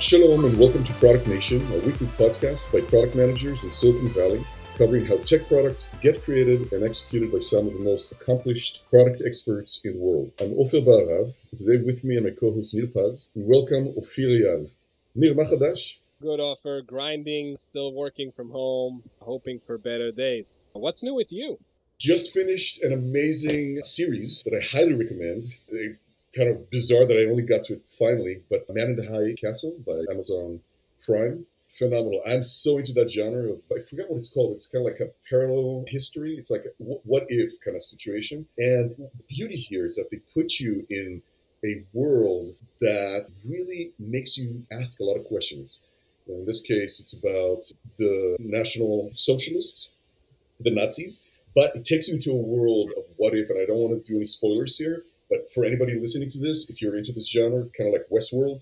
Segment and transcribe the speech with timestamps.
[0.00, 4.42] Shalom and welcome to Product Nation, a weekly podcast by product managers in Silicon Valley
[4.78, 9.20] covering how tech products get created and executed by some of the most accomplished product
[9.26, 10.32] experts in the world.
[10.40, 13.30] I'm Ofer Barav, today with me and my co-host Nir Paz.
[13.34, 14.70] We welcome Ofir Eyal.
[15.14, 15.98] Nir Machadash.
[16.22, 20.68] Good offer, grinding, still working from home, hoping for better days.
[20.72, 21.58] What's new with you?
[21.98, 25.58] Just finished an amazing series that I highly recommend.
[25.70, 25.96] They
[26.36, 29.34] kind of bizarre that I only got to it finally, but Man in the High
[29.34, 30.60] Castle by Amazon
[31.04, 31.46] Prime.
[31.68, 32.20] Phenomenal.
[32.26, 34.52] I'm so into that genre of, I forgot what it's called.
[34.52, 36.34] It's kind of like a parallel history.
[36.34, 38.46] It's like what if kind of situation.
[38.58, 41.22] And the beauty here is that they put you in
[41.64, 45.82] a world that really makes you ask a lot of questions.
[46.26, 49.94] In this case, it's about the National Socialists,
[50.58, 53.78] the Nazis, but it takes you into a world of what if, and I don't
[53.78, 57.12] want to do any spoilers here, but for anybody listening to this, if you're into
[57.12, 58.60] this genre, kind of like Westworld,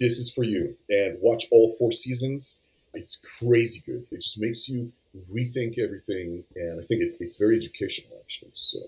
[0.00, 0.76] this is for you.
[0.90, 2.60] And watch all four seasons.
[2.92, 4.06] It's crazy good.
[4.10, 4.92] It just makes you
[5.32, 6.44] rethink everything.
[6.56, 8.50] And I think it, it's very educational, actually.
[8.52, 8.80] So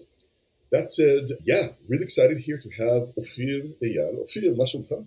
[0.73, 4.23] that said, yeah, really excited here to have Ofir Eyal.
[4.25, 5.07] Ofir, מה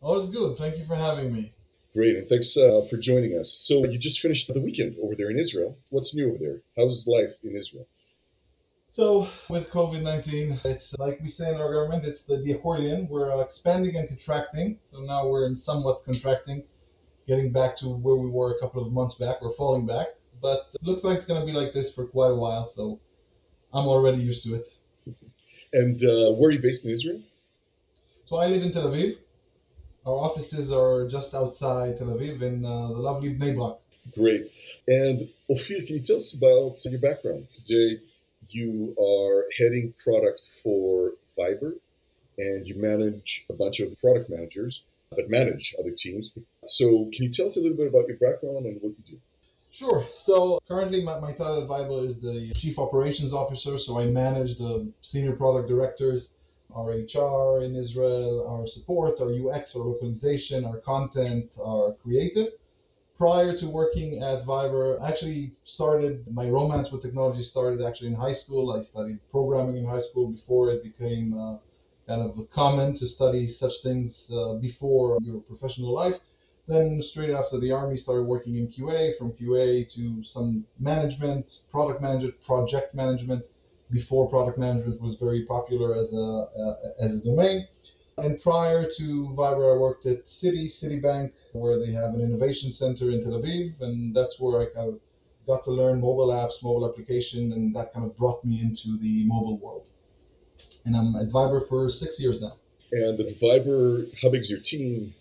[0.00, 0.56] All is good.
[0.56, 1.52] Thank you for having me.
[1.94, 3.50] Great, and thanks uh, for joining us.
[3.50, 5.78] So you just finished the weekend over there in Israel.
[5.90, 6.60] What's new over there?
[6.76, 7.86] How's life in Israel?
[8.90, 13.06] So with COVID nineteen, it's like we say in our government, it's the, the accordion.
[13.08, 14.78] We're uh, expanding and contracting.
[14.80, 16.64] So now we're in somewhat contracting,
[17.26, 19.42] getting back to where we were a couple of months back.
[19.42, 20.06] We're falling back,
[20.40, 22.64] but it looks like it's going to be like this for quite a while.
[22.64, 22.98] So
[23.74, 24.66] I'm already used to it.
[25.72, 27.20] And uh, where are you based in Israel?
[28.24, 29.18] So I live in Tel Aviv.
[30.06, 33.76] Our offices are just outside Tel Aviv in uh, the lovely Bnei Brak.
[34.14, 34.50] Great.
[34.88, 38.00] And Ophir, can you tell us about your background today?
[38.50, 41.74] You are heading product for Viber
[42.38, 44.86] and you manage a bunch of product managers
[45.16, 46.36] that manage other teams.
[46.64, 49.18] So, can you tell us a little bit about your background and what you do?
[49.70, 50.04] Sure.
[50.10, 53.78] So, currently, my, my title at Viber is the Chief Operations Officer.
[53.78, 56.34] So, I manage the senior product directors,
[56.74, 62.52] our HR in Israel, our support, our UX, our localization, our content, our creative
[63.18, 68.14] prior to working at Viber, I actually started my romance with technology started actually in
[68.14, 68.72] high school.
[68.72, 71.56] I studied programming in high school before it became uh,
[72.06, 76.20] kind of common to study such things uh, before your professional life.
[76.68, 79.16] Then straight after the army, started working in QA.
[79.16, 83.44] From QA to some management, product management, project management.
[83.90, 86.26] Before product management was very popular as a
[86.62, 87.66] uh, as a domain
[88.18, 93.10] and prior to Viber, I worked at Citi, Citibank, where they have an innovation center
[93.10, 95.00] in Tel Aviv, and that's where I kind of
[95.46, 99.24] got to learn mobile apps, mobile application, and that kind of brought me into the
[99.26, 99.86] mobile world.
[100.84, 102.56] And I'm at Viber for six years now.
[102.92, 105.14] And at Viber, how big's your team?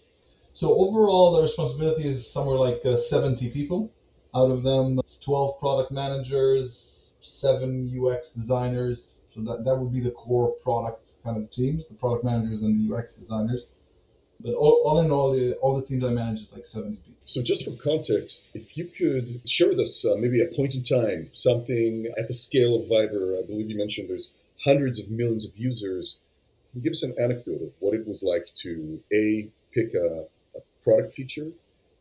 [0.52, 3.91] So overall, the responsibility is somewhere like uh, 70 people.
[4.35, 6.97] Out of them, it's 12 product managers,
[7.28, 11.96] seven UX designers, so that, that would be the core product kind of teams, the
[11.96, 13.68] product managers and the UX designers.
[14.40, 17.14] But all, all in all, the, all the teams I manage is like 70 people.
[17.24, 20.84] So just for context, if you could share with us uh, maybe a point in
[20.84, 24.34] time, something at the scale of Viber, I believe you mentioned there's
[24.64, 26.22] hundreds of millions of users.
[26.72, 30.26] Can you give us an anecdote of what it was like to A, pick a,
[30.56, 31.52] a product feature,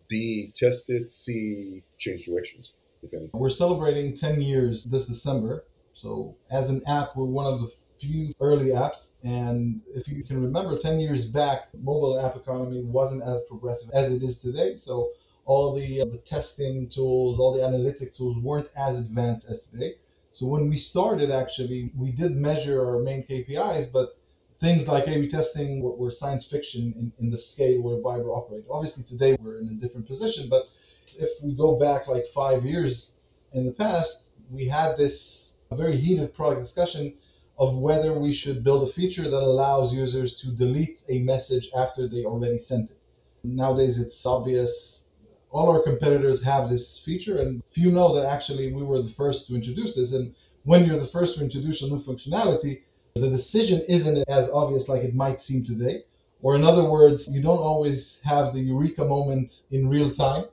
[0.09, 3.31] B, test it, C, change directions, if any?
[3.33, 5.65] We're celebrating 10 years this December
[5.97, 9.15] so as an app, we're one of the few early apps.
[9.25, 14.13] And if you can remember, 10 years back, mobile app economy wasn't as progressive as
[14.13, 14.75] it is today.
[14.75, 15.13] So
[15.47, 19.95] all the, uh, the testing tools, all the analytic tools weren't as advanced as today.
[20.31, 24.19] So when we started, actually, we did measure our main KPIs, but
[24.61, 28.67] things like A/B testing were, were science fiction in, in the scale where Viber operated.
[28.71, 30.69] Obviously, today we're in a different position, but
[31.19, 33.17] if we go back like five years
[33.53, 37.15] in the past, we had this very heated product discussion
[37.59, 42.07] of whether we should build a feature that allows users to delete a message after
[42.07, 42.99] they already sent it.
[43.45, 45.09] Nowadays, it's obvious.
[45.51, 49.47] All our competitors have this feature, and few know that actually we were the first
[49.47, 50.13] to introduce this.
[50.13, 52.83] And when you're the first to introduce a new functionality,
[53.15, 56.03] the decision isn't as obvious like it might seem today.
[56.43, 60.45] Or, in other words, you don't always have the eureka moment in real time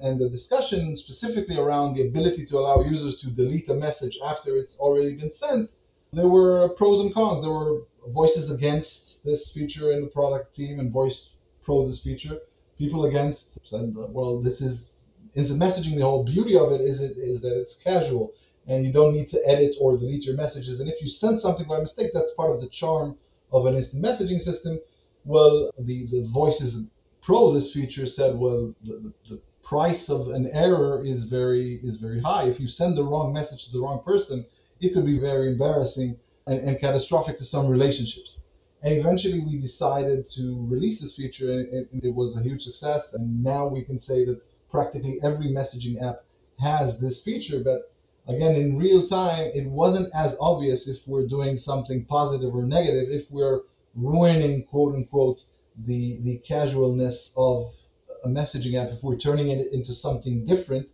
[0.00, 4.56] and the discussion specifically around the ability to allow users to delete a message after
[4.56, 5.70] it's already been sent,
[6.12, 7.42] there were pros and cons.
[7.42, 12.38] There were voices against this feature in the product team and voice pro this feature.
[12.78, 15.96] People against said, well, this is instant messaging.
[15.96, 18.32] The whole beauty of it is it is that it's casual
[18.66, 20.80] and you don't need to edit or delete your messages.
[20.80, 23.16] And if you send something by mistake, that's part of the charm
[23.52, 24.80] of an instant messaging system.
[25.24, 26.90] Well, the, the voices
[27.22, 32.20] pro this feature said, well, the, the price of an error is very is very
[32.20, 32.44] high.
[32.44, 34.46] If you send the wrong message to the wrong person,
[34.80, 38.42] it could be very embarrassing and, and catastrophic to some relationships.
[38.82, 43.14] And eventually, we decided to release this feature, and it, it was a huge success.
[43.14, 46.24] And now we can say that practically every messaging app
[46.58, 47.60] has this feature.
[47.62, 47.92] But
[48.26, 53.08] again, in real time, it wasn't as obvious if we're doing something positive or negative.
[53.08, 53.60] If we're
[53.94, 55.44] ruining, quote unquote,
[55.76, 57.86] the the casualness of
[58.24, 60.88] a messaging app, if we're turning it into something different,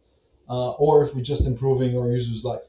[0.48, 2.64] uh, or if we're just improving our user's life.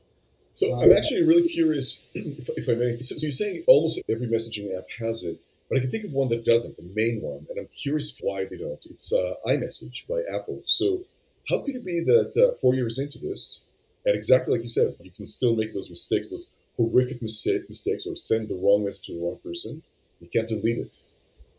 [0.52, 3.02] So I'm actually really curious, if, if I may.
[3.02, 6.14] So, so you're saying almost every messaging app has it, but I can think of
[6.14, 8.84] one that doesn't, the main one, and I'm curious why they don't.
[8.90, 10.62] It's uh, iMessage by Apple.
[10.64, 11.04] So
[11.48, 13.66] how could it be that uh, four years into this,
[14.06, 16.48] and exactly like you said, you can still make those mistakes, those
[16.78, 19.84] horrific mistakes, or send the wrong message to the wrong person?
[20.20, 21.00] You can't delete it.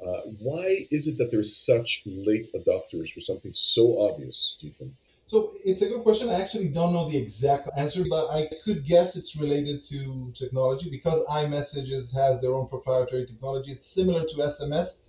[0.05, 4.57] Uh, why is it that there's such late adopters for something so obvious?
[4.61, 4.93] Do you think?
[5.27, 6.29] So it's a good question.
[6.29, 10.91] I actually don't know the exact answer, but I could guess it's related to technology
[10.91, 13.71] because iMessages has their own proprietary technology.
[13.71, 15.05] It's similar to SMS,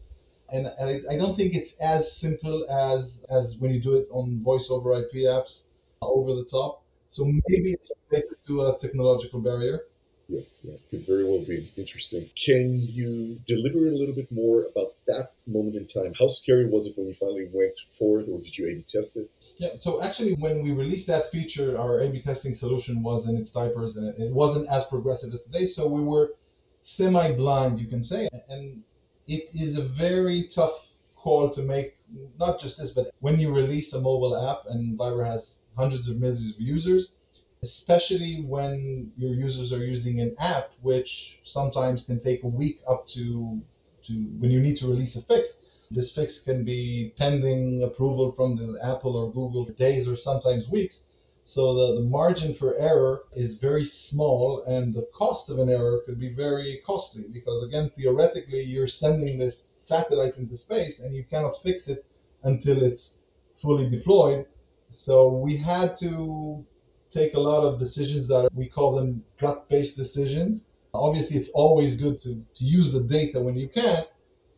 [0.53, 4.07] and, and I, I don't think it's as simple as as when you do it
[4.11, 5.69] on voice over IP apps
[6.01, 6.83] over the top.
[7.07, 9.85] So maybe it's related to a technological barrier
[10.31, 12.29] yeah, yeah, could very well be interesting.
[12.35, 16.13] Can you deliberate a little bit more about that moment in time?
[16.17, 19.29] How scary was it when you finally went forward, or did you A/B test it?
[19.57, 23.51] Yeah, so actually, when we released that feature, our A/B testing solution was in its
[23.51, 25.65] diapers, and it wasn't as progressive as today.
[25.65, 26.33] So we were
[26.79, 28.83] semi-blind, you can say, and
[29.27, 30.77] it is a very tough
[31.15, 31.97] call to make.
[32.39, 36.19] Not just this, but when you release a mobile app, and Viber has hundreds of
[36.19, 37.15] millions of users
[37.63, 43.07] especially when your users are using an app, which sometimes can take a week up
[43.07, 43.61] to,
[44.03, 45.61] to when you need to release a fix.
[45.91, 50.69] This fix can be pending approval from the Apple or Google for days or sometimes
[50.69, 51.05] weeks.
[51.43, 55.99] So the, the margin for error is very small and the cost of an error
[56.05, 61.23] could be very costly because again, theoretically, you're sending this satellite into space and you
[61.23, 62.05] cannot fix it
[62.43, 63.19] until it's
[63.57, 64.45] fully deployed.
[64.91, 66.65] So we had to
[67.11, 70.67] take a lot of decisions that we call them gut based decisions.
[70.93, 74.03] Obviously, it's always good to, to use the data when you can,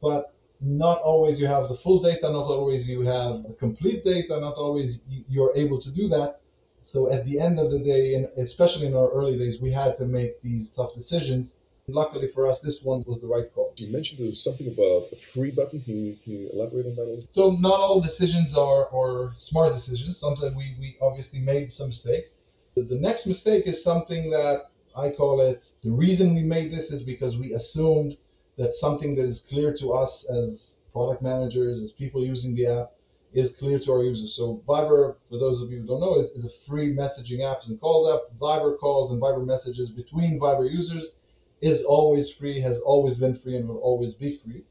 [0.01, 4.39] but not always you have the full data, not always you have the complete data,
[4.39, 6.39] not always you're able to do that.
[6.81, 9.95] So at the end of the day, and especially in our early days, we had
[9.95, 11.57] to make these tough decisions.
[11.88, 13.73] Luckily for us, this one was the right call.
[13.77, 15.81] You mentioned there was something about a free button.
[15.81, 17.25] Can you, can you elaborate on that a little?
[17.29, 20.17] So not all decisions are, are smart decisions.
[20.17, 22.39] Sometimes we, we obviously made some mistakes.
[22.75, 24.62] The next mistake is something that
[24.98, 28.18] I call it the reason we made this is because we assumed
[28.58, 32.92] that something that is clear to us as product managers, as people using the app,
[33.32, 34.34] is clear to our users.
[34.34, 37.63] So Viber, for those of you who don't know, is, is a free messaging app
[37.68, 38.38] and call app.
[38.39, 41.18] Viber calls and Viber messages between Viber users
[41.62, 44.63] is always free, has always been free, and will always be free.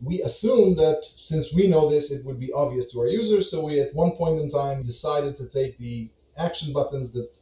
[0.00, 3.50] We assumed that since we know this, it would be obvious to our users.
[3.50, 7.40] So we, at one point in time, decided to take the action buttons that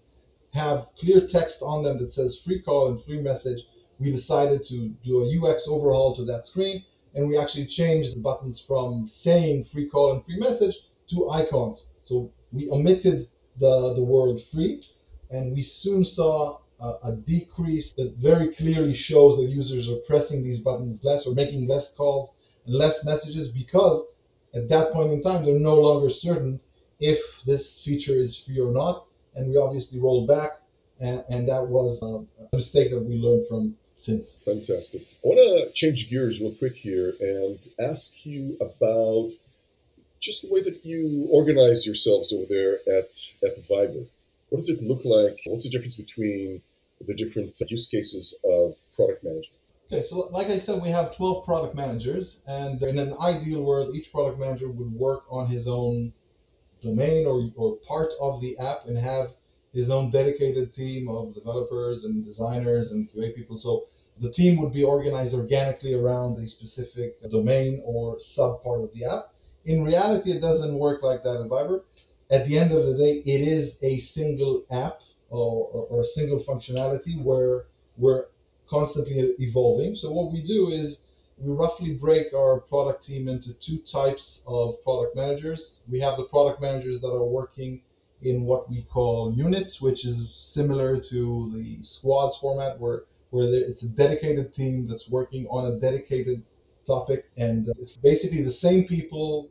[0.52, 3.62] have clear text on them that says free call and free message,
[3.98, 6.84] we decided to do a UX overhaul to that screen.
[7.14, 10.76] And we actually changed the buttons from saying free call and free message
[11.08, 11.90] to icons.
[12.02, 13.20] So we omitted
[13.58, 14.82] the, the word free
[15.30, 20.42] and we soon saw a, a decrease that very clearly shows that users are pressing
[20.42, 24.14] these buttons less or making less calls and less messages because
[24.54, 26.60] at that point in time they're no longer certain
[27.00, 30.50] if this feature is free or not and we obviously rolled back,
[31.00, 34.40] and, and that was uh, a mistake that we learned from since.
[34.44, 35.02] Fantastic.
[35.02, 39.30] I want to change gears real quick here and ask you about
[40.20, 43.10] just the way that you organize yourselves over there at
[43.42, 44.06] at the Viber.
[44.48, 45.40] What does it look like?
[45.46, 46.62] What's the difference between
[47.00, 49.58] the different use cases of product management?
[49.90, 53.94] Okay, so like I said, we have 12 product managers, and in an ideal world,
[53.94, 56.12] each product manager would work on his own
[56.82, 59.28] domain or, or part of the app and have
[59.72, 63.56] his own dedicated team of developers and designers and QA people.
[63.56, 63.86] So
[64.18, 69.04] the team would be organized organically around a specific domain or sub part of the
[69.04, 69.32] app.
[69.64, 71.82] In reality, it doesn't work like that in Viber.
[72.30, 76.04] At the end of the day, it is a single app or, or, or a
[76.04, 77.64] single functionality where
[77.96, 78.26] we're
[78.68, 79.94] constantly evolving.
[79.94, 81.06] So what we do is
[81.42, 85.82] we roughly break our product team into two types of product managers.
[85.88, 87.82] We have the product managers that are working
[88.22, 93.82] in what we call units, which is similar to the squads format, where where it's
[93.82, 96.42] a dedicated team that's working on a dedicated
[96.86, 99.50] topic, and it's basically the same people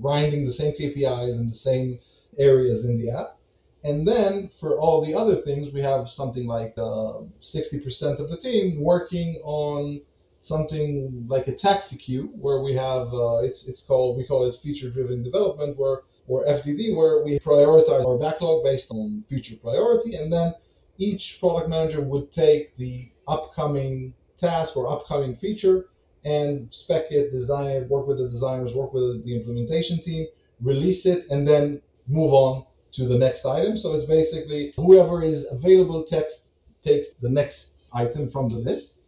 [0.00, 2.00] grinding the same KPIs in the same
[2.38, 3.38] areas in the app.
[3.84, 8.36] And then for all the other things, we have something like uh, 60% of the
[8.36, 10.00] team working on
[10.42, 14.54] something like a taxi queue where we have uh, it's it's called we call it
[14.56, 20.16] feature driven development where or FDD where we prioritize our backlog based on feature priority
[20.16, 20.52] and then
[20.98, 25.84] each product manager would take the upcoming task or upcoming feature
[26.24, 30.26] and spec it, design it, work with the designers, work with the implementation team,
[30.60, 33.76] release it, and then move on to the next item.
[33.76, 38.98] So it's basically whoever is available text takes the next item from the list.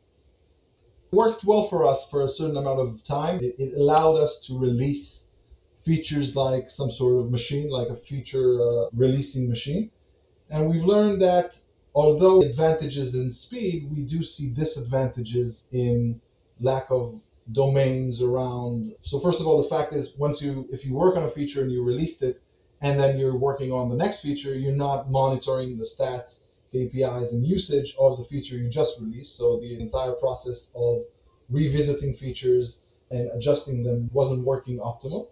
[1.14, 3.36] Worked well for us for a certain amount of time.
[3.40, 5.30] It, it allowed us to release
[5.76, 9.90] features like some sort of machine, like a feature uh, releasing machine.
[10.50, 11.58] And we've learned that
[11.94, 16.20] although advantages in speed, we do see disadvantages in
[16.60, 18.94] lack of domains around.
[19.00, 21.62] So first of all, the fact is once you if you work on a feature
[21.62, 22.42] and you released it
[22.80, 27.46] and then you're working on the next feature, you're not monitoring the stats, KPIs and
[27.46, 29.36] usage of the feature you just released.
[29.36, 31.04] So the entire process of
[31.48, 35.28] revisiting features and adjusting them wasn't working optimal.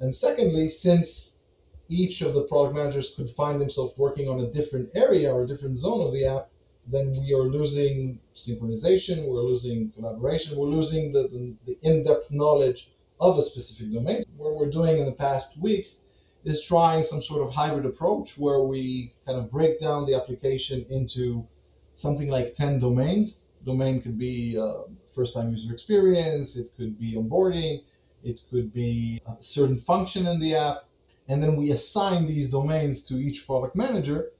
[0.00, 1.42] And secondly, since
[1.88, 5.46] each of the product managers could find themselves working on a different area or a
[5.46, 6.48] different zone of the app,
[6.86, 12.90] then we are losing synchronization, we're losing collaboration, we're losing the, the, the in-depth knowledge
[13.20, 14.22] of a specific domain.
[14.36, 16.01] What we're doing in the past weeks
[16.44, 20.84] is trying some sort of hybrid approach where we kind of break down the application
[20.90, 21.46] into
[21.94, 23.42] something like 10 domains.
[23.64, 27.82] Domain could be uh, first time user experience, it could be onboarding,
[28.24, 30.84] it could be a certain function in the app.
[31.28, 34.30] And then we assign these domains to each product manager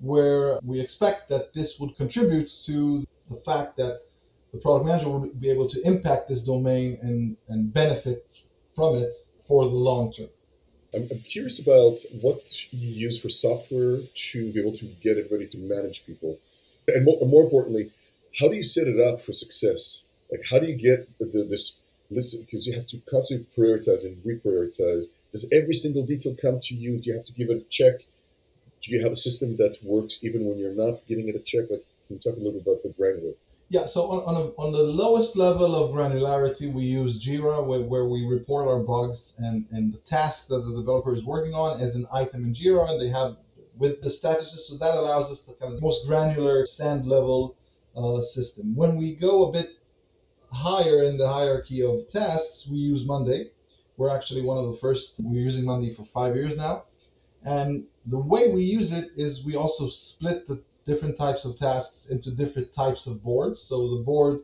[0.00, 4.00] where we expect that this would contribute to the fact that
[4.52, 9.14] the product manager will be able to impact this domain and, and benefit from it
[9.38, 10.28] for the long term.
[10.94, 15.46] I'm, I'm curious about what you use for software to be able to get everybody
[15.48, 16.38] to manage people.
[16.88, 17.90] And more, more importantly,
[18.38, 20.04] how do you set it up for success?
[20.30, 21.80] Like, how do you get the, this
[22.10, 22.44] listen?
[22.44, 25.12] Because you have to constantly prioritize and reprioritize.
[25.32, 26.98] Does every single detail come to you?
[26.98, 28.06] Do you have to give it a check?
[28.80, 31.70] do you have a system that works even when you're not giving it a check?
[31.70, 33.34] Like, can you talk a little bit about the granular?
[33.72, 37.80] Yeah, so on, on, a, on the lowest level of granularity, we use Jira, where,
[37.80, 41.80] where we report our bugs and, and the tasks that the developer is working on
[41.80, 43.36] as an item in Jira, and they have
[43.78, 44.66] with the statuses.
[44.66, 47.56] So that allows us to kind of most granular sand level
[47.96, 48.74] uh, system.
[48.74, 49.70] When we go a bit
[50.52, 53.52] higher in the hierarchy of tasks, we use Monday.
[53.96, 55.20] We're actually one of the first.
[55.22, 56.86] We're using Monday for five years now,
[57.44, 62.10] and the way we use it is we also split the different types of tasks
[62.10, 63.60] into different types of boards.
[63.60, 64.40] So the board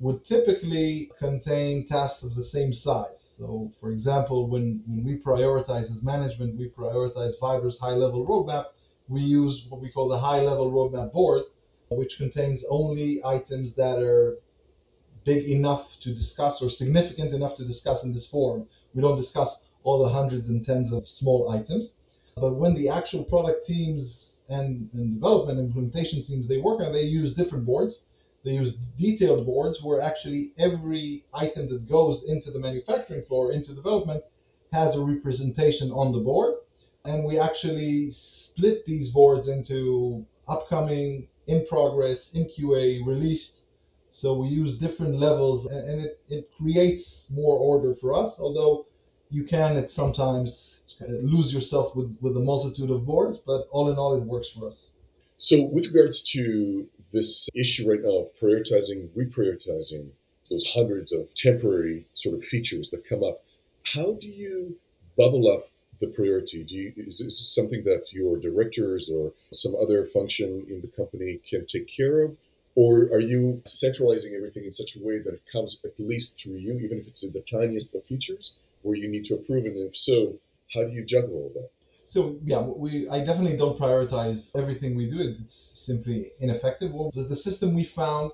[0.00, 3.20] would typically contain tasks of the same size.
[3.38, 8.66] So, for example, when, when we prioritize as management, we prioritize Viber's high level roadmap,
[9.08, 11.44] we use what we call the high level roadmap board,
[11.90, 14.36] which contains only items that are
[15.24, 18.68] big enough to discuss or significant enough to discuss in this forum.
[18.94, 21.94] We don't discuss all the hundreds and tens of small items.
[22.40, 27.02] But when the actual product teams and, and development implementation teams they work on, they
[27.02, 28.08] use different boards.
[28.44, 33.74] They use detailed boards where actually every item that goes into the manufacturing floor, into
[33.74, 34.22] development,
[34.72, 36.54] has a representation on the board.
[37.04, 43.64] And we actually split these boards into upcoming, in progress, in QA, released.
[44.10, 48.86] So we use different levels and it, it creates more order for us, although
[49.30, 53.90] you can at sometimes uh, lose yourself with with a multitude of boards but all
[53.90, 54.92] in all it works for us.
[55.36, 60.10] So with regards to this issue right now of prioritizing reprioritizing
[60.50, 63.42] those hundreds of temporary sort of features that come up
[63.94, 64.76] how do you
[65.16, 65.68] bubble up
[65.98, 66.62] the priority?
[66.64, 71.40] Do you is this something that your directors or some other function in the company
[71.48, 72.36] can take care of?
[72.74, 76.58] Or are you centralizing everything in such a way that it comes at least through
[76.58, 79.74] you even if it's in the tiniest of features where you need to approve it.
[79.74, 80.38] and if so
[80.74, 81.70] how do you juggle all that?
[82.04, 85.20] So yeah we i definitely don't prioritize everything we do.
[85.20, 86.92] It's simply ineffective.
[86.92, 88.32] Well, the, the system we found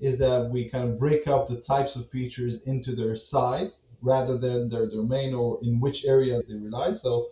[0.00, 4.36] is that we kind of break up the types of features into their size rather
[4.36, 6.90] than their domain or in which area they rely.
[6.90, 7.28] So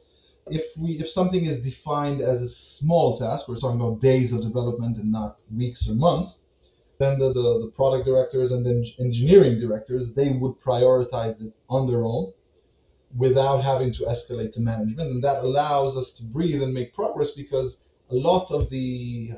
[0.47, 4.43] if we if something is defined as a small task we're talking about days of
[4.43, 6.45] development and not weeks or months
[6.99, 11.87] then the, the, the product directors and the engineering directors they would prioritize it on
[11.87, 12.33] their own
[13.17, 15.11] without having to escalate to management.
[15.11, 19.31] And that allows us to breathe and make progress because a lot of the,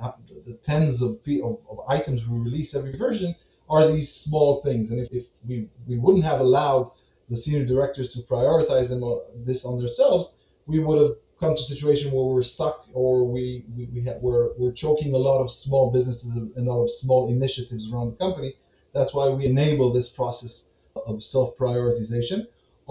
[0.47, 3.35] the tens of, of, of items we release every version
[3.69, 4.91] are these small things.
[4.91, 6.91] And if, if we, we wouldn't have allowed
[7.29, 10.37] the senior directors to prioritize them uh, this on themselves,
[10.67, 14.19] we would have come to a situation where we're stuck or we, we, we have,
[14.19, 18.11] we're, we're choking a lot of small businesses and a lot of small initiatives around
[18.11, 18.55] the company.
[18.93, 20.69] That's why we enable this process
[21.07, 22.47] of self prioritization.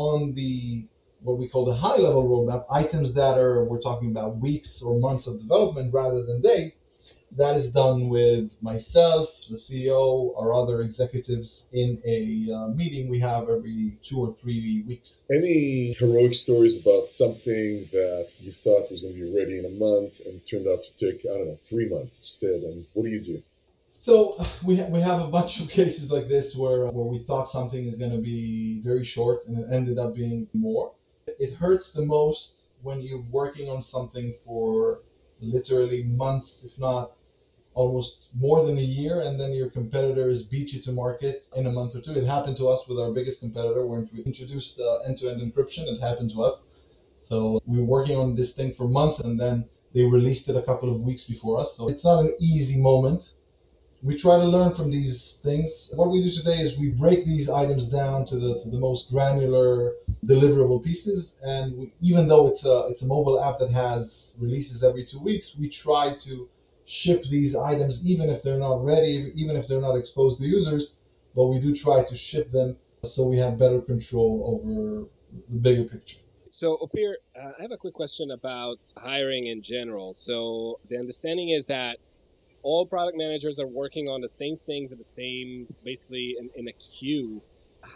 [0.10, 0.88] On the
[1.22, 5.00] what we call the high level roadmap, items that are, we're talking about weeks or
[5.00, 6.82] months of development rather than days,
[7.38, 13.20] that is done with myself, the CEO, or other executives in a uh, meeting we
[13.20, 15.24] have every two or three weeks.
[15.32, 19.70] Any heroic stories about something that you thought was going to be ready in a
[19.70, 22.64] month and turned out to take, I don't know, three months instead?
[22.64, 23.44] And what do you do?
[24.02, 27.48] So we, ha- we have a bunch of cases like this where, where we thought
[27.48, 30.94] something is going to be very short and it ended up being more.
[31.28, 35.02] It hurts the most when you're working on something for
[35.40, 37.12] literally months, if not
[37.76, 41.72] almost more than a year, and then your competitors beat you to market in a
[41.72, 42.14] month or two.
[42.14, 45.86] It happened to us with our biggest competitor when we introduced uh, end-to-end encryption.
[45.86, 46.64] It happened to us.
[47.20, 50.62] So we were working on this thing for months, and then they released it a
[50.64, 51.78] couple of weeks before us.
[51.78, 53.34] So it's not an easy moment.
[54.04, 55.92] We try to learn from these things.
[55.96, 59.12] What we do today is we break these items down to the to the most
[59.12, 59.94] granular
[60.26, 64.84] deliverable pieces, and we, even though it's a it's a mobile app that has releases
[64.84, 66.50] every two weeks, we try to
[66.86, 70.96] ship these items even if they're not ready, even if they're not exposed to users,
[71.36, 75.08] but we do try to ship them so we have better control over
[75.50, 76.18] the bigger picture.
[76.50, 80.14] So, Ophir, uh, I have a quick question about hiring in general.
[80.14, 81.98] So, the understanding is that
[82.64, 86.68] all product managers are working on the same things at the same, basically in, in
[86.68, 87.42] a queue.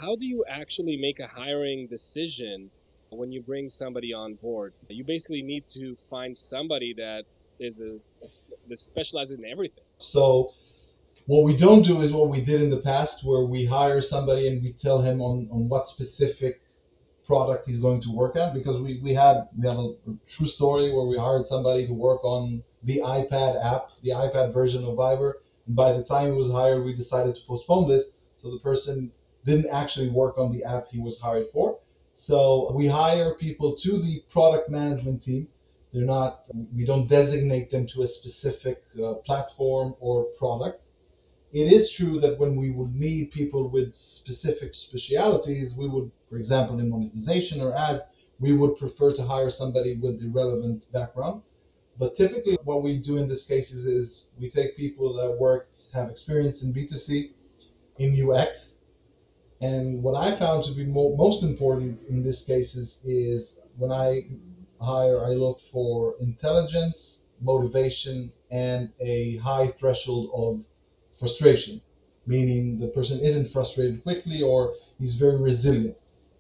[0.02, 2.72] How do you actually make a hiring decision
[3.10, 4.74] when you bring somebody on board?
[4.90, 7.26] You basically need to find somebody that
[7.60, 7.92] is a,
[8.24, 8.28] a
[8.68, 9.84] that specializes in everything.
[9.98, 10.54] So
[11.28, 14.48] what we don't do is what we did in the past where we hire somebody
[14.48, 16.54] and we tell him on, on what specific
[17.26, 20.46] product he's going to work at because we, we had we have a, a true
[20.46, 24.96] story where we hired somebody to work on the iPad app, the iPad version of
[24.96, 25.34] Viber.
[25.68, 28.18] And by the time he was hired, we decided to postpone this.
[28.38, 29.12] So the person
[29.44, 31.80] didn't actually work on the app he was hired for.
[32.14, 35.50] So we hire people to the product management team
[35.96, 40.88] they're not, we don't designate them to a specific uh, platform or product.
[41.54, 46.36] It is true that when we would need people with specific specialities, we would, for
[46.36, 48.06] example, in monetization or ads,
[48.42, 51.44] we would prefer to hire somebody with the relevant background.
[51.98, 56.10] But typically, what we do in this cases is we take people that work, have
[56.10, 57.32] experience in B2C,
[57.98, 58.84] in UX.
[59.62, 64.26] And what I found to be mo- most important in this cases is when I
[64.82, 70.66] hire, I look for intelligence, motivation, and a high threshold of
[71.18, 71.82] frustration,
[72.26, 75.98] meaning the person isn't frustrated quickly or he's very resilient.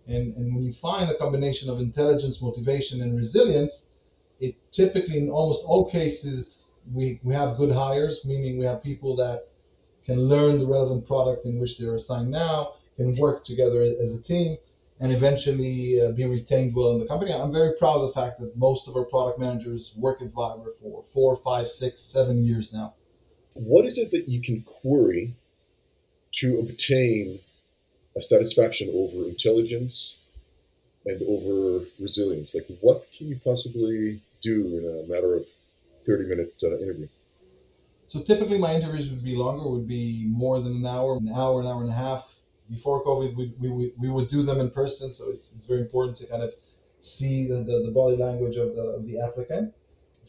[0.07, 3.94] And, and when you find a combination of intelligence, motivation, and resilience,
[4.39, 9.15] it typically, in almost all cases, we, we have good hires, meaning we have people
[9.15, 9.47] that
[10.05, 14.21] can learn the relevant product in which they're assigned now, can work together as a
[14.21, 14.57] team,
[14.99, 17.33] and eventually uh, be retained well in the company.
[17.33, 20.71] I'm very proud of the fact that most of our product managers work at Viber
[20.81, 22.93] for four, five, six, seven years now.
[23.53, 25.33] What is it that you can query
[26.33, 27.39] to obtain
[28.15, 30.19] a satisfaction over intelligence
[31.05, 32.55] and over resilience?
[32.55, 35.45] Like, what can you possibly do in a matter of
[36.05, 37.07] 30 minute uh, interview?
[38.07, 41.61] So typically my interviews would be longer, would be more than an hour, an hour,
[41.61, 42.23] an hour and a half
[42.69, 45.11] before COVID, we, we, we would do them in person.
[45.11, 46.53] So it's, it's very important to kind of
[46.99, 49.73] see the, the, the body language of the, of the applicant.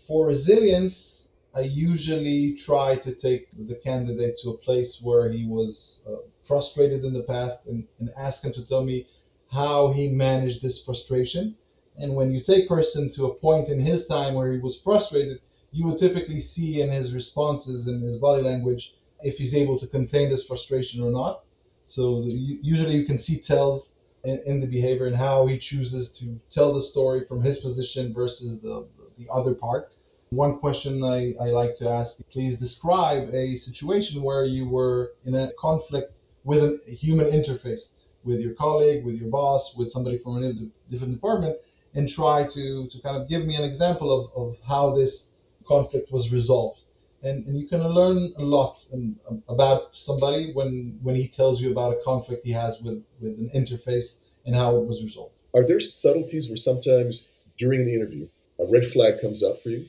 [0.07, 6.03] For resilience, I usually try to take the candidate to a place where he was
[6.07, 9.07] uh, frustrated in the past and, and ask him to tell me
[9.53, 11.57] how he managed this frustration.
[11.99, 15.41] And when you take person to a point in his time where he was frustrated,
[15.73, 19.87] you would typically see in his responses and his body language if he's able to
[19.87, 21.43] contain this frustration or not.
[21.85, 26.41] So usually you can see tells in, in, the behavior and how he chooses to
[26.51, 29.93] tell the story from his position versus the, the other part.
[30.31, 35.35] One question I, I like to ask please describe a situation where you were in
[35.35, 37.93] a conflict with a human interface
[38.27, 40.53] with your colleague, with your boss, with somebody from a
[40.91, 41.57] different department,
[41.97, 46.13] and try to, to kind of give me an example of, of how this conflict
[46.13, 46.83] was resolved
[47.27, 49.17] and, and you can learn a lot um,
[49.49, 53.51] about somebody when when he tells you about a conflict he has with with an
[53.55, 55.35] interface and how it was resolved.
[55.55, 58.29] Are there subtleties where sometimes during an interview
[58.59, 59.89] a red flag comes up for you?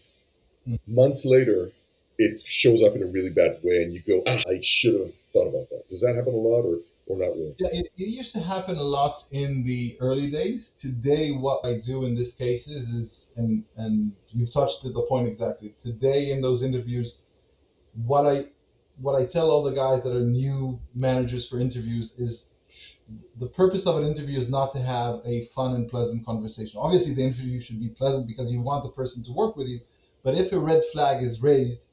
[0.68, 0.96] Mm-hmm.
[0.96, 1.72] Months later,
[2.18, 5.14] it shows up in a really bad way, and you go, ah, "I should have
[5.34, 7.56] thought about that." Does that happen a lot, or or not really?
[7.58, 10.72] Yeah, it, it used to happen a lot in the early days.
[10.72, 15.76] Today, what I do in this cases is, and and you've touched the point exactly.
[15.82, 17.22] Today, in those interviews,
[18.06, 18.46] what I
[19.00, 22.56] what I tell all the guys that are new managers for interviews is
[23.38, 26.80] the purpose of an interview is not to have a fun and pleasant conversation.
[26.84, 29.80] Obviously, the interview should be pleasant because you want the person to work with you.
[30.24, 31.88] But if a red flag is raised,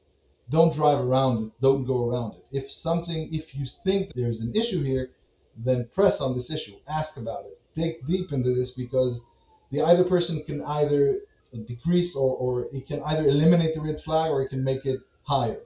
[0.49, 1.51] don't drive around it.
[1.59, 2.45] Don't go around it.
[2.51, 5.11] If something, if you think there's an issue here,
[5.57, 6.75] then press on this issue.
[6.87, 7.59] Ask about it.
[7.73, 9.25] Dig deep into this because
[9.71, 11.19] the either person can either
[11.65, 14.99] decrease or, or it can either eliminate the red flag or it can make it
[15.23, 15.61] higher.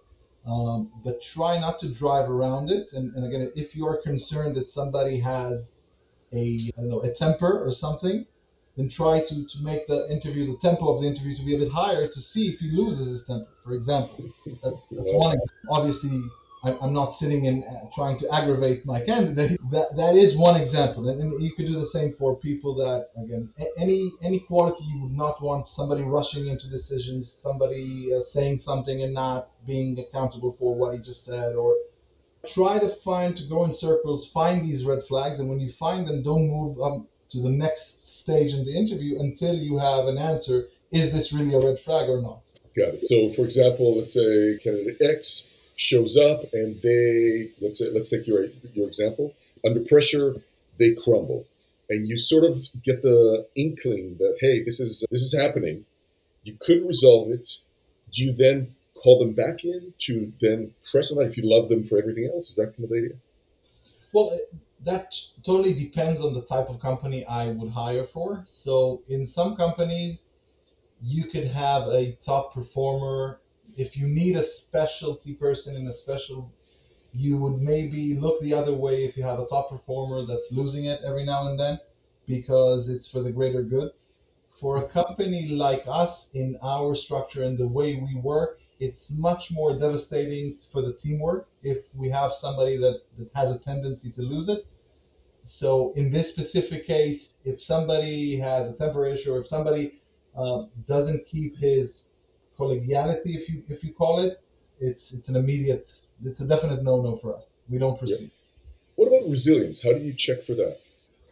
[0.45, 2.93] Um, but try not to drive around it.
[2.93, 5.77] And, and again, if you're concerned that somebody has
[6.33, 8.25] a I don't know a temper or something,
[8.79, 11.59] then try to, to make the interview, the tempo of the interview to be a
[11.59, 14.31] bit higher to see if he loses his temper, for example.
[14.63, 15.37] That's, that's one.
[15.69, 16.21] Obviously,
[16.63, 19.57] I'm not sitting and uh, trying to aggravate my candidate.
[19.69, 23.09] That that is one example, and, and, you could do the same for people that
[23.23, 28.57] again any any quality you would not want somebody rushing into decisions, somebody uh, saying
[28.57, 31.75] something and not being accountable for what he just said, or
[32.47, 36.07] try to find to go in circles, find these red flags, and when you find
[36.07, 40.17] them, don't move um, to the next stage in the interview until you have an
[40.17, 40.67] answer.
[40.91, 42.41] Is this really a red flag or not?
[42.75, 43.05] Got it.
[43.05, 48.27] So, for example, let's say candidate X shows up and they let's say let's take
[48.27, 49.33] your your example
[49.65, 50.35] under pressure
[50.77, 51.45] they crumble
[51.89, 55.85] and you sort of get the inkling that hey this is this is happening
[56.43, 57.47] you could resolve it
[58.11, 61.69] do you then call them back in to then press on that if you love
[61.69, 63.15] them for everything else is that kind of the idea
[64.11, 64.37] well
[64.85, 65.13] that
[65.43, 68.43] totally depends on the type of company i would hire for.
[68.45, 70.29] So in some companies
[71.01, 73.41] you could have a top performer.
[73.77, 76.51] If you need a specialty person in a special
[77.13, 80.85] you would maybe look the other way if you have a top performer that's losing
[80.85, 81.79] it every now and then
[82.27, 83.91] because it's for the greater good.
[84.49, 89.51] For a company like us in our structure and the way we work it's much
[89.51, 94.21] more devastating for the teamwork if we have somebody that, that has a tendency to
[94.21, 94.65] lose it
[95.49, 99.99] so in this specific case if somebody has a temper issue or if somebody
[100.35, 102.13] uh, doesn't keep his
[102.57, 104.41] collegiality, if you if you call it,
[104.79, 105.87] it's it's an immediate,
[106.25, 107.55] it's a definite no no for us.
[107.69, 108.31] We don't proceed.
[108.95, 109.83] What about resilience?
[109.83, 110.79] How do you check for that?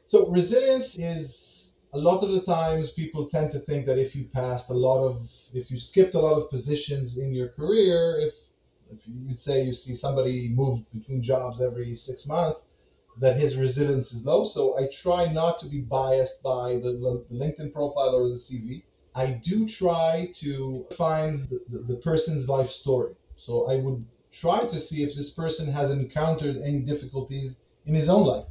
[0.05, 4.23] So resilience is a lot of the times people tend to think that if you
[4.25, 8.33] passed a lot of, if you skipped a lot of positions in your career, if
[8.89, 12.71] if you'd say you see somebody move between jobs every six months,
[13.19, 14.43] that his resilience is low.
[14.43, 18.83] So I try not to be biased by the, the LinkedIn profile or the CV.
[19.15, 23.15] I do try to find the, the, the, person's life story.
[23.35, 28.09] So I would try to see if this person has encountered any difficulties in his
[28.09, 28.45] own life.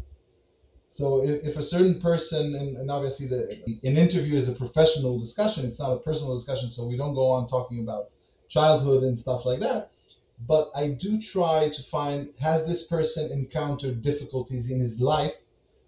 [0.89, 5.21] So if, if a certain person, and, and obviously the, an interview is a professional
[5.21, 8.09] discussion, it's not a personal discussion, so we don't go on talking about
[8.49, 9.93] childhood and stuff like that.
[10.39, 15.37] But I do try to find has this person encountered difficulties in his life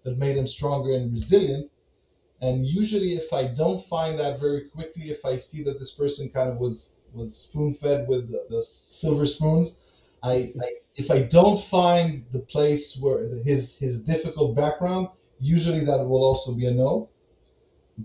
[0.03, 1.71] that made him stronger and resilient?
[2.41, 6.29] And usually, if I don't find that very quickly, if I see that this person
[6.29, 9.79] kind of was was spoon fed with the, the silver spoons,
[10.23, 15.09] I, I, if I don't find the place where his his difficult background,
[15.39, 17.09] usually that will also be a no.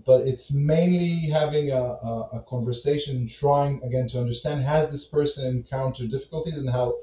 [0.05, 5.47] But it's mainly having a, a, a conversation, trying again to understand has this person
[5.57, 6.95] encountered difficulties and how.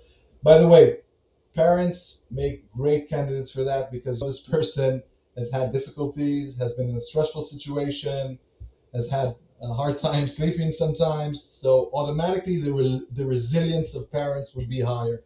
[0.42, 0.98] By the way,
[1.54, 5.02] parents make great candidates for that because this person
[5.36, 8.38] has had difficulties, has been in a stressful situation,
[8.94, 11.42] has had a hard time sleeping sometimes.
[11.42, 15.22] So automatically, the re- the resilience of parents would be higher.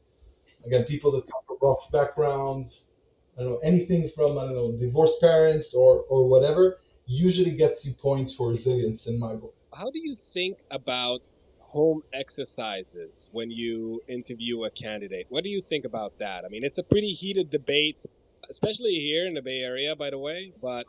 [0.67, 2.93] Again, people that come from rough backgrounds,
[3.39, 7.87] I don't know anything from I don't know divorced parents or or whatever, usually gets
[7.87, 9.55] you points for resilience in my book.
[9.75, 11.29] How do you think about
[11.61, 15.27] home exercises when you interview a candidate?
[15.29, 16.45] What do you think about that?
[16.45, 18.05] I mean, it's a pretty heated debate
[18.49, 20.53] especially here in the Bay Area, by the way.
[20.61, 20.87] But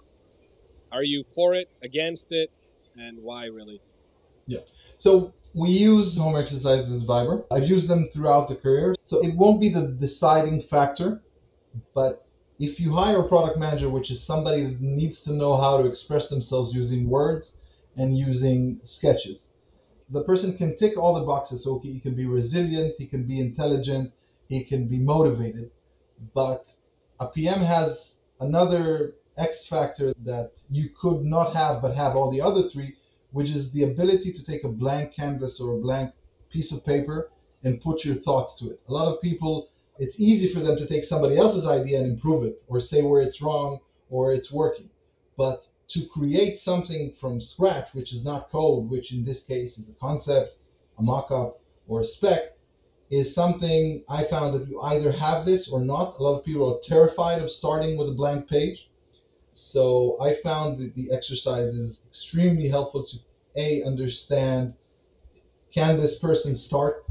[0.91, 2.51] are you for it, against it,
[2.95, 3.81] and why really?
[4.45, 4.59] Yeah.
[4.97, 7.45] So we use home exercises in Viber.
[7.51, 8.95] I've used them throughout the career.
[9.03, 11.21] So it won't be the deciding factor,
[11.93, 12.26] but
[12.59, 15.87] if you hire a product manager, which is somebody that needs to know how to
[15.87, 17.59] express themselves using words
[17.95, 19.53] and using sketches,
[20.09, 21.63] the person can tick all the boxes.
[21.63, 24.13] So he can be resilient, he can be intelligent,
[24.47, 25.71] he can be motivated,
[26.33, 26.71] but
[27.19, 32.41] a PM has another X factor that you could not have but have all the
[32.41, 32.95] other three,
[33.31, 36.13] which is the ability to take a blank canvas or a blank
[36.49, 37.29] piece of paper
[37.63, 38.79] and put your thoughts to it.
[38.87, 42.45] A lot of people it's easy for them to take somebody else's idea and improve
[42.45, 43.79] it or say where it's wrong
[44.09, 44.89] or it's working.
[45.37, 49.89] But to create something from scratch, which is not code, which in this case is
[49.89, 50.57] a concept,
[50.97, 52.57] a mock up, or a spec,
[53.09, 56.19] is something I found that you either have this or not.
[56.19, 58.89] A lot of people are terrified of starting with a blank page.
[59.53, 63.17] So I found that the exercise is extremely helpful to
[63.55, 64.75] a understand
[65.73, 67.05] can this person start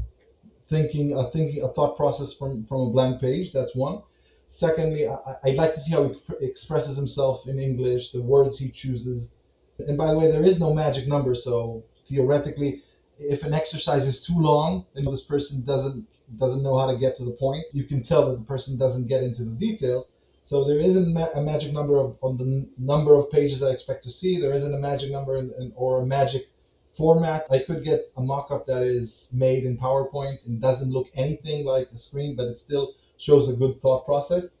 [0.67, 3.51] thinking a thinking a thought process from from a blank page.
[3.51, 4.01] That's one.
[4.47, 8.69] Secondly, I, I'd like to see how he expresses himself in English, the words he
[8.69, 9.35] chooses.
[9.79, 12.81] And by the way, there is no magic number, so theoretically,
[13.19, 17.15] if an exercise is too long and this person doesn't doesn't know how to get
[17.17, 20.11] to the point, you can tell that the person doesn't get into the details.
[20.43, 24.09] So there isn't a magic number of, on the number of pages I expect to
[24.09, 24.39] see.
[24.39, 26.49] There isn't a magic number in, in, or a magic
[26.97, 27.43] format.
[27.51, 31.89] I could get a mock-up that is made in PowerPoint and doesn't look anything like
[31.91, 34.57] a screen, but it still shows a good thought process.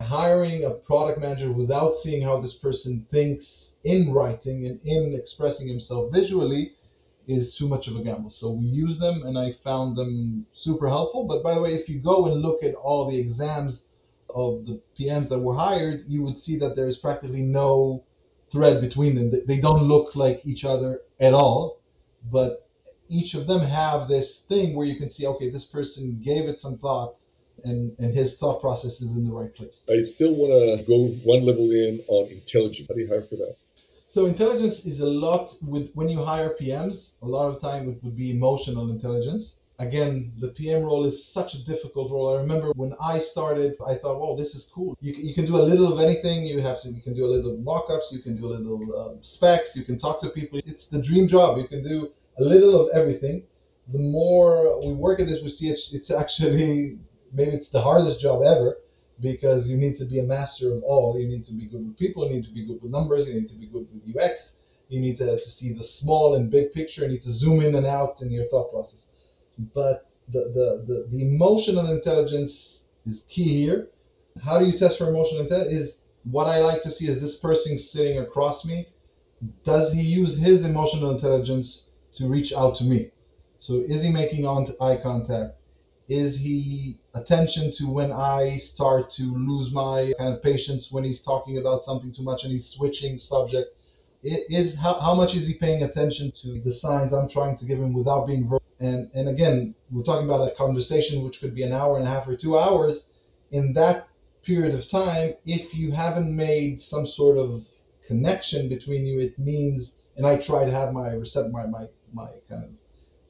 [0.00, 5.68] Hiring a product manager without seeing how this person thinks in writing and in expressing
[5.68, 6.74] himself visually
[7.26, 8.30] is too much of a gamble.
[8.30, 11.24] So we use them and I found them super helpful.
[11.24, 13.92] But by the way, if you go and look at all the exams
[14.34, 18.04] of the PMs that were hired, you would see that there is practically no
[18.50, 19.30] thread between them.
[19.46, 21.79] They don't look like each other at all
[22.22, 22.68] but
[23.08, 26.60] each of them have this thing where you can see okay this person gave it
[26.60, 27.16] some thought
[27.64, 29.88] and and his thought process is in the right place.
[29.90, 32.88] I still want to go one level in on intelligence.
[32.88, 33.56] How do you hire for that?
[34.08, 38.02] So intelligence is a lot with when you hire pms a lot of time it
[38.02, 42.36] would be emotional intelligence again the pm role is such a difficult role.
[42.36, 44.96] I remember when i started i thought oh this is cool.
[45.00, 46.44] You, you can do a little of anything.
[46.44, 48.12] You have to you can do a little mock-ups.
[48.12, 49.76] You can do a little uh, specs.
[49.76, 50.58] You can talk to people.
[50.58, 51.58] It's the dream job.
[51.58, 53.44] You can do a little of everything.
[53.88, 56.98] The more we work at this we see it's, it's actually
[57.32, 58.76] maybe it's the hardest job ever
[59.20, 61.18] because you need to be a master of all.
[61.18, 62.26] You need to be good with people.
[62.26, 63.28] You need to be good with numbers.
[63.28, 64.56] You need to be good with ux
[64.90, 67.02] you need to, to see the small and big picture.
[67.02, 69.09] You need to zoom in and out in your thought process
[69.74, 73.88] but the, the, the, the emotional intelligence is key here.
[74.44, 75.74] How do you test for emotional intelligence?
[75.74, 78.86] Is what I like to see is this person sitting across me.
[79.62, 83.10] Does he use his emotional intelligence to reach out to me?
[83.56, 85.54] So is he making eye contact?
[86.08, 91.22] Is he attention to when I start to lose my kind of patience when he's
[91.22, 93.68] talking about something too much and he's switching subject?
[94.22, 97.78] Is how, how much is he paying attention to the signs I'm trying to give
[97.78, 98.60] him without being verbal?
[98.80, 102.10] And and again, we're talking about a conversation which could be an hour and a
[102.10, 103.08] half or two hours.
[103.50, 104.08] In that
[104.42, 107.62] period of time, if you haven't made some sort of
[108.06, 110.02] connection between you, it means.
[110.16, 112.70] And I try to have my recept my my my kind of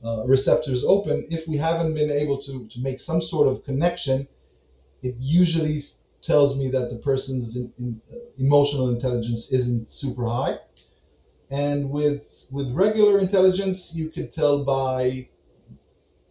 [0.06, 1.24] uh, receptors open.
[1.30, 4.28] If we haven't been able to to make some sort of connection,
[5.02, 5.80] it usually
[6.22, 10.58] tells me that the person's in, in, uh, emotional intelligence isn't super high
[11.50, 15.28] and with with regular intelligence you can tell by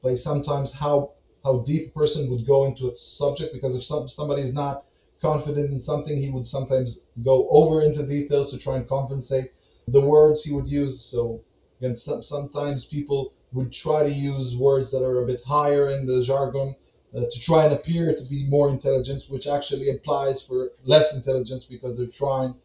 [0.01, 4.07] by sometimes how how deep a person would go into a subject because if some,
[4.07, 4.83] somebody is not
[5.21, 9.51] confident in something he would sometimes go over into details to try and compensate
[9.88, 10.99] the words he would use.
[10.99, 11.41] So
[11.79, 16.05] again some, sometimes people would try to use words that are a bit higher in
[16.05, 16.75] the jargon
[17.15, 21.65] uh, to try and appear to be more intelligent which actually implies for less intelligence
[21.65, 22.55] because they're trying.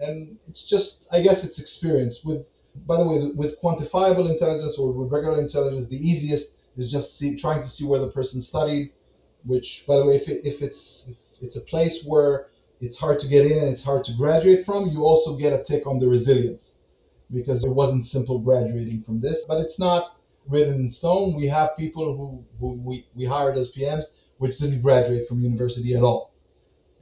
[0.00, 2.24] And it's just i guess it's experience.
[2.24, 2.48] With
[2.86, 7.36] by the way with quantifiable intelligence or with regular intelligence the easiest is just see,
[7.36, 8.92] trying to see where the person studied.
[9.44, 12.48] Which, by the way, if, it, if it's if it's a place where
[12.80, 15.62] it's hard to get in and it's hard to graduate from, you also get a
[15.62, 16.80] tick on the resilience
[17.32, 19.46] because it wasn't simple graduating from this.
[19.46, 20.16] But it's not
[20.46, 21.34] written in stone.
[21.36, 25.94] We have people who, who we, we hired as PMs which didn't graduate from university
[25.94, 26.32] at all.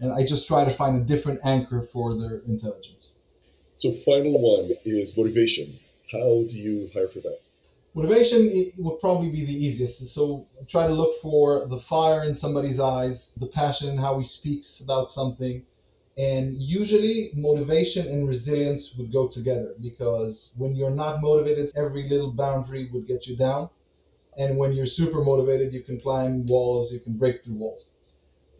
[0.00, 3.20] And I just try to find a different anchor for their intelligence.
[3.76, 5.78] So, final one is motivation.
[6.10, 7.38] How do you hire for that?
[7.98, 10.06] Motivation would probably be the easiest.
[10.14, 14.80] So try to look for the fire in somebody's eyes, the passion how he speaks
[14.80, 15.64] about something.
[16.16, 22.30] And usually motivation and resilience would go together because when you're not motivated, every little
[22.30, 23.68] boundary would get you down.
[24.38, 27.94] And when you're super motivated, you can climb walls, you can break through walls.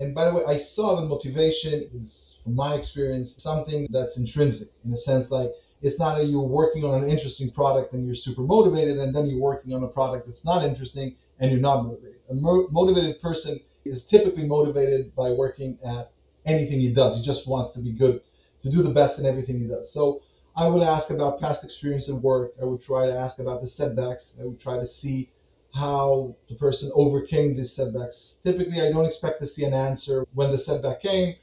[0.00, 4.70] And by the way, I saw that motivation is, from my experience, something that's intrinsic
[4.84, 8.14] in a sense like it's not that you're working on an interesting product and you're
[8.14, 11.84] super motivated, and then you're working on a product that's not interesting and you're not
[11.84, 12.18] motivated.
[12.30, 16.10] A mo- motivated person is typically motivated by working at
[16.46, 17.16] anything he does.
[17.16, 18.20] He just wants to be good,
[18.62, 19.92] to do the best in everything he does.
[19.92, 20.22] So
[20.56, 22.52] I would ask about past experience at work.
[22.60, 24.36] I would try to ask about the setbacks.
[24.40, 25.30] I would try to see
[25.74, 28.40] how the person overcame these setbacks.
[28.42, 31.36] Typically, I don't expect to see an answer when the setback came.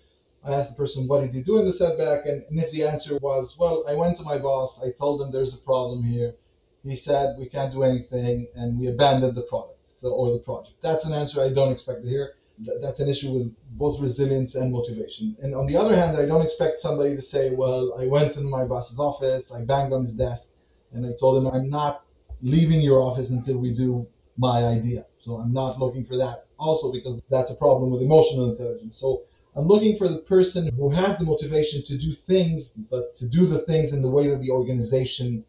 [0.46, 2.26] I asked the person, what did he do in the setback?
[2.26, 5.32] And, and if the answer was, well, I went to my boss, I told him
[5.32, 6.36] there's a problem here.
[6.84, 10.82] He said, we can't do anything, and we abandoned the product so, or the project.
[10.82, 12.34] That's an answer I don't expect to hear.
[12.82, 15.36] That's an issue with both resilience and motivation.
[15.42, 18.48] And on the other hand, I don't expect somebody to say, well, I went in
[18.48, 20.54] my boss's office, I banged on his desk,
[20.94, 22.06] and I told him, I'm not
[22.42, 25.06] leaving your office until we do my idea.
[25.18, 28.98] So I'm not looking for that also because that's a problem with emotional intelligence.
[28.98, 29.24] So
[29.58, 33.46] I'm looking for the person who has the motivation to do things, but to do
[33.46, 35.46] the things in the way that the organization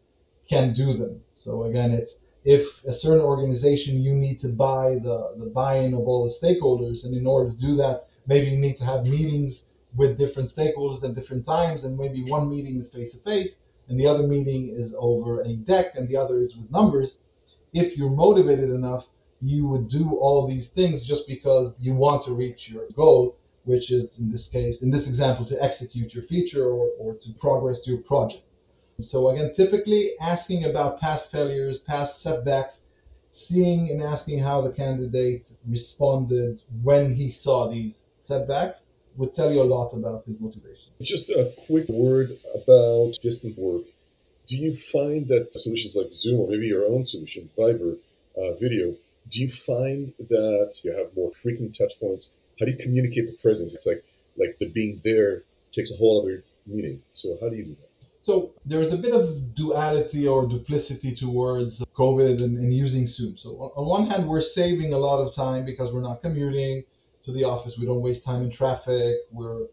[0.49, 1.21] can do them.
[1.37, 6.07] So again, it's if a certain organization you need to buy the, the buy-in of
[6.07, 9.65] all the stakeholders, and in order to do that, maybe you need to have meetings
[9.93, 13.99] with different stakeholders at different times, and maybe one meeting is face to face, and
[13.99, 17.19] the other meeting is over a deck, and the other is with numbers.
[17.73, 19.09] If you're motivated enough,
[19.41, 23.35] you would do all these things just because you want to reach your goal
[23.67, 27.33] which is in this case, in this example, to execute your feature or, or to
[27.33, 28.43] progress your project.
[29.01, 32.83] So again, typically asking about past failures, past setbacks,
[33.29, 38.85] seeing and asking how the candidate responded when he saw these setbacks
[39.17, 40.93] would tell you a lot about his motivation.
[41.01, 43.83] Just a quick word about distant work.
[44.45, 47.97] Do you find that solutions like Zoom or maybe your own solution, Viber,
[48.37, 48.95] uh, video,
[49.27, 53.37] do you find that you have more frequent touch points how do you communicate the
[53.41, 53.73] presence?
[53.73, 54.03] It's like
[54.37, 57.01] like the being there takes a whole other meaning.
[57.09, 57.89] So how do you do that?
[58.19, 63.37] So there's a bit of duality or duplicity towards COVID and, and using Zoom.
[63.37, 66.83] So on, on one hand, we're saving a lot of time because we're not commuting
[67.21, 67.77] to the office.
[67.77, 69.15] We don't waste time in traffic.
[69.31, 69.67] We're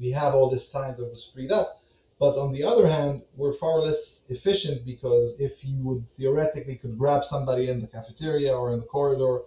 [0.00, 1.80] we have all this time that was freed up.
[2.18, 6.98] But on the other hand, we're far less efficient because if you would theoretically could
[6.98, 9.40] grab somebody in the cafeteria or in the corridor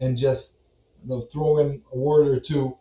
[0.00, 0.59] and just
[1.02, 2.76] you know, throw in a word or two,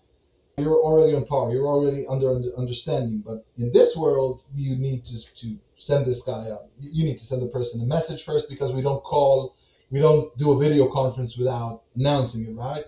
[0.57, 1.51] you're already on par.
[1.51, 3.23] You're already under, understanding.
[3.25, 6.69] But in this world, you need to, to send this guy up.
[6.79, 9.55] You need to send the person a message first because we don't call,
[9.89, 12.83] we don't do a video conference without announcing it, right?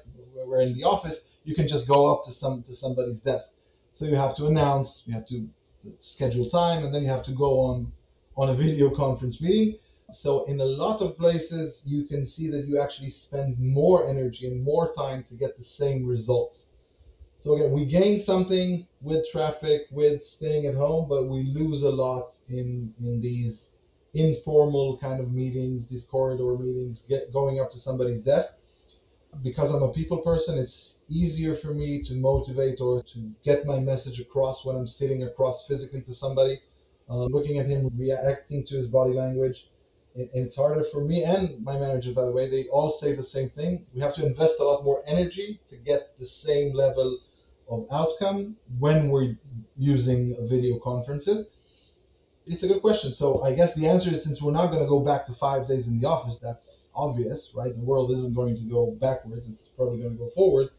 [0.45, 3.55] We're in the office, you can just go up to some to somebody's desk.
[3.93, 5.47] So you have to announce, you have to
[5.99, 7.91] schedule time, and then you have to go on
[8.35, 9.77] on a video conference meeting.
[10.11, 14.47] So in a lot of places, you can see that you actually spend more energy
[14.47, 16.73] and more time to get the same results.
[17.39, 21.91] So again, we gain something with traffic, with staying at home, but we lose a
[21.91, 23.77] lot in in these
[24.13, 28.57] informal kind of meetings, these corridor meetings, get going up to somebody's desk.
[29.41, 33.79] Because I'm a people person, it's easier for me to motivate or to get my
[33.79, 36.59] message across when I'm sitting across physically to somebody,
[37.09, 39.70] uh, looking at him, reacting to his body language
[40.15, 43.23] and it's harder for me and my manager by the way they all say the
[43.23, 43.85] same thing.
[43.93, 47.19] We have to invest a lot more energy to get the same level
[47.69, 49.37] of outcome when we're
[49.77, 51.47] using video conferences.
[52.45, 53.11] It's a good question.
[53.11, 55.67] So i guess the answer is since we're not going to go back to five
[55.67, 57.73] days in the office that's obvious right?
[57.73, 59.47] The world isn't going to go backwards.
[59.47, 60.69] It's probably going to go forward.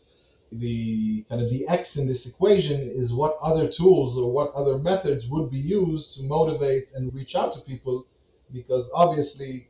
[0.51, 4.77] The kind of the x in this equation is what other tools or what other
[4.77, 8.07] methods would be used to motivate and reach out to people
[8.53, 9.69] because obviously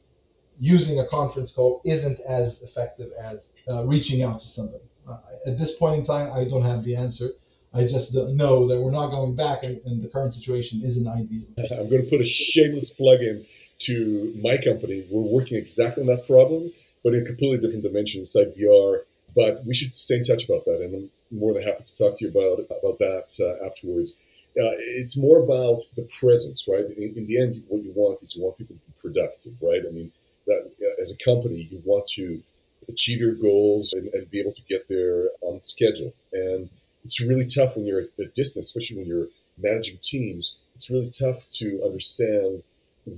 [0.58, 4.84] using a conference call isn't as effective as uh, reaching out to somebody.
[5.08, 7.30] Uh, at this point in time, I don't have the answer.
[7.74, 11.46] I just know that we're not going back, and, and, the current situation isn't ideal.
[11.72, 13.46] I'm going to put a shameless plug in
[13.78, 15.06] to my company.
[15.10, 16.70] We're working exactly on that problem,
[17.02, 19.00] but in a completely different dimension inside VR.
[19.34, 22.18] But we should stay in touch about that, and I'm more than happy to talk
[22.18, 24.18] to you about about that uh, afterwards
[24.58, 26.84] uh, it's more about the presence, right?
[26.84, 29.82] In, in, the end, what you want is you want people to be productive, right?
[29.86, 30.12] I mean,
[30.46, 32.42] that uh, as a company, you want to
[32.88, 36.12] achieve your goals and, and, be able to get there on schedule.
[36.32, 36.68] And
[37.04, 40.58] it's really tough when you're at a distance, especially when you're managing teams.
[40.74, 42.62] It's really tough to understand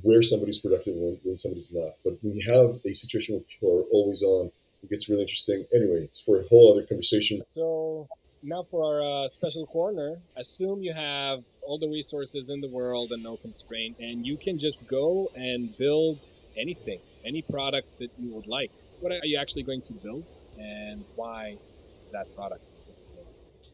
[0.03, 1.95] where somebody's productive and when, when somebody's not.
[2.05, 5.64] But when you have a situation where people are always on, it gets really interesting.
[5.74, 7.43] Anyway, it's for a whole other conversation.
[7.45, 8.07] So
[8.45, 13.11] now for our uh, special corner, assume you have all the resources in the world
[13.11, 16.23] and no constraint, and you can just go and build
[16.57, 18.71] anything, any product that you would like.
[19.01, 21.57] What are you actually going to build, and why
[22.13, 23.25] that product specifically?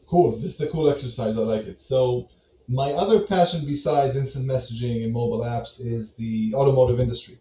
[0.07, 0.31] Cool.
[0.37, 1.37] This is a cool exercise.
[1.37, 1.81] I like it.
[1.81, 2.29] So,
[2.69, 7.39] my other passion besides instant messaging and mobile apps is the automotive industry.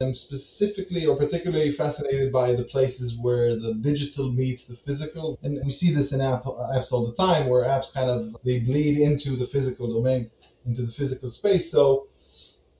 [0.00, 5.60] I'm specifically or particularly fascinated by the places where the digital meets the physical, and
[5.64, 8.98] we see this in app, apps all the time, where apps kind of they bleed
[8.98, 10.30] into the physical domain,
[10.64, 11.70] into the physical space.
[11.70, 12.06] So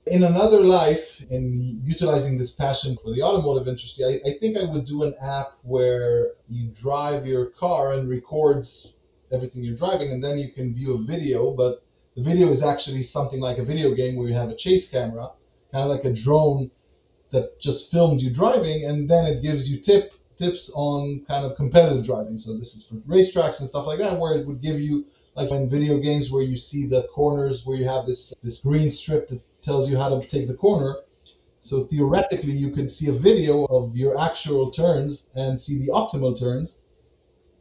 [0.05, 4.65] In another life, in utilizing this passion for the automotive industry, I, I think I
[4.65, 8.97] would do an app where you drive your car and records
[9.31, 11.51] everything you're driving, and then you can view a video.
[11.51, 11.83] But
[12.15, 15.29] the video is actually something like a video game where you have a chase camera,
[15.71, 16.69] kind of like a drone
[17.31, 21.55] that just filmed you driving, and then it gives you tip tips on kind of
[21.55, 22.37] competitive driving.
[22.37, 25.05] So this is for racetracks and stuff like that, where it would give you
[25.35, 28.89] like in video games where you see the corners where you have this this green
[28.89, 30.95] strip that tells you how to take the corner.
[31.59, 36.39] So theoretically, you could see a video of your actual turns and see the optimal
[36.39, 36.85] turns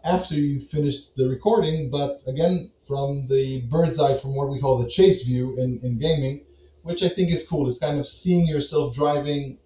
[0.04, 1.90] after you finished the recording.
[1.90, 5.98] But again, from the bird's eye, from what we call the chase view in, in
[5.98, 6.42] gaming,
[6.88, 7.68] which I think is cool.
[7.68, 9.58] It's kind of seeing yourself driving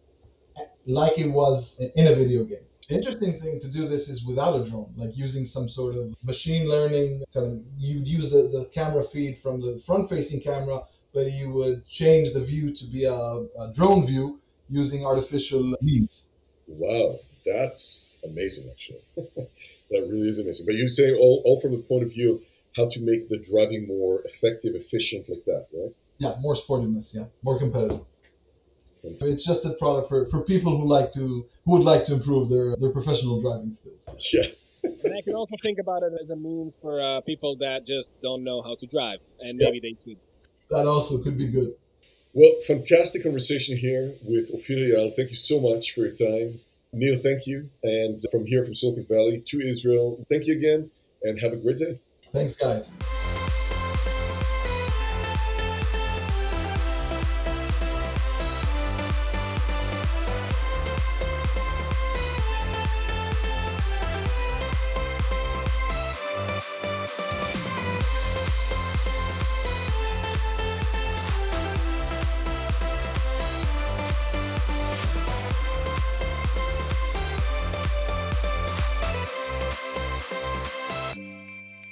[0.87, 2.67] like it was in a video game.
[2.89, 6.17] The interesting thing to do this is without a drone, like using some sort of
[6.25, 10.81] machine learning kind of you'd use the, the camera feed from the front facing camera,
[11.15, 16.31] but you would change the view to be a, a drone view using artificial means.
[16.67, 19.05] Wow, that's amazing actually.
[19.17, 20.67] that really is amazing.
[20.67, 22.41] But you're saying all, all from the point of view of
[22.77, 25.95] how to make the driving more effective, efficient like that, right?
[26.23, 27.25] Yeah, more sportiveness, yeah.
[27.43, 28.03] More competitive.
[29.03, 32.49] It's just a product for, for people who like to who would like to improve
[32.49, 34.09] their, their professional driving skills.
[34.33, 34.43] Yeah.
[34.85, 38.21] and I can also think about it as a means for uh, people that just
[38.21, 39.91] don't know how to drive, and maybe yeah.
[39.91, 40.19] they should.
[40.71, 41.75] That also could be good.
[42.33, 46.61] Well, fantastic conversation here with Ofir Thank you so much for your time.
[46.93, 47.71] Neil, thank you.
[47.83, 50.91] And from here, from Silicon Valley to Israel, thank you again,
[51.23, 51.97] and have a great day.
[52.31, 52.95] Thanks, guys.